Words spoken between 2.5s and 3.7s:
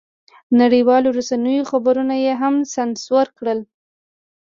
سانسور کړل.